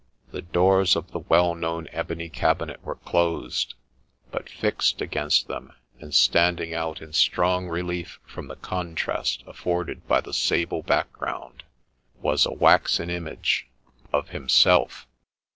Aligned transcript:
The 0.31 0.41
doors 0.41 0.95
of 0.95 1.11
the 1.11 1.19
well 1.19 1.53
known 1.53 1.87
ebony 1.91 2.27
cabinet 2.27 2.83
were 2.83 2.95
closed; 2.95 3.75
but 4.31 4.49
fixed 4.49 4.99
against 4.99 5.47
them, 5.47 5.73
and 5.99 6.11
standing 6.11 6.73
out 6.73 7.03
in 7.03 7.13
strong 7.13 7.67
relief 7.67 8.19
from 8.25 8.47
the 8.47 8.55
contrast 8.55 9.43
afforded 9.45 10.07
by 10.07 10.19
the 10.21 10.33
sable 10.33 10.81
background, 10.81 11.61
was 12.19 12.47
a 12.47 12.51
waxen 12.51 13.11
image— 13.11 13.67
of 14.11 14.29
himself 14.29 15.05